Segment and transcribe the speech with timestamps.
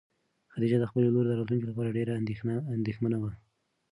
[0.53, 2.11] خدیجه د خپلې لور د راتلونکي لپاره ډېره
[2.75, 3.31] اندېښمنه وه.